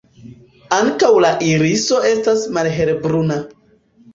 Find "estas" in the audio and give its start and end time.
2.13-2.49